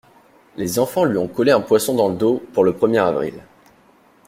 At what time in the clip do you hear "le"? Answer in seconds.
2.09-2.15, 2.63-2.73